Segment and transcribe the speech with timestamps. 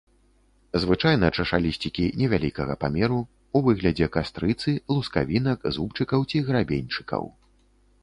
[0.85, 3.19] Звычайна чашалісцікі невялікага памеру,
[3.59, 7.23] у выглядзе кастрыцы, лускавінак, зубчыкаў ці грабеньчыкаў.